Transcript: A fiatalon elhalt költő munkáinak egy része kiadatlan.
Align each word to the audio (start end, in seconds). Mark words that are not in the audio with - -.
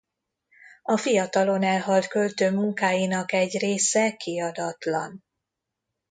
A 0.83 0.97
fiatalon 0.97 1.63
elhalt 1.63 2.07
költő 2.07 2.51
munkáinak 2.51 3.31
egy 3.33 3.57
része 3.59 4.11
kiadatlan. 4.11 5.23